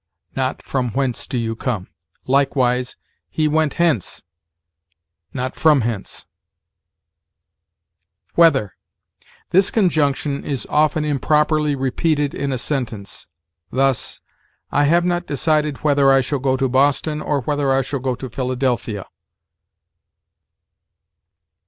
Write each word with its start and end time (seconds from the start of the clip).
not 0.35 0.63
"From 0.63 0.89
whence 0.93 1.27
do 1.27 1.37
you 1.37 1.55
come?" 1.55 1.87
Likewise, 2.25 2.95
"He 3.29 3.47
went 3.47 3.75
hence," 3.75 4.23
not 5.31 5.55
"from 5.55 5.81
hence." 5.81 6.25
WHETHER. 8.33 8.73
This 9.51 9.69
conjunction 9.69 10.43
is 10.43 10.65
often 10.71 11.05
improperly 11.05 11.75
repeated 11.75 12.33
in 12.33 12.51
a 12.51 12.57
sentence; 12.57 13.27
thus, 13.69 14.21
"I 14.71 14.85
have 14.85 15.05
not 15.05 15.27
decided 15.27 15.83
whether 15.83 16.11
I 16.11 16.21
shall 16.21 16.39
go 16.39 16.57
to 16.57 16.67
Boston 16.67 17.21
or 17.21 17.41
whether 17.41 17.71
I 17.71 17.83
shall 17.83 17.99
go 17.99 18.15
to 18.15 18.27
Philadelphia." 18.27 19.05